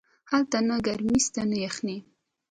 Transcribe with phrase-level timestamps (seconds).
[0.31, 1.97] هلته نه گرمي سته نه يخني.